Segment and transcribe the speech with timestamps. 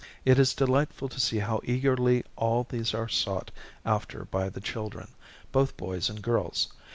[0.25, 3.51] It is delightful to see how eagerly all these are sought
[3.85, 5.09] after by the children,
[5.51, 6.69] both boys and girls.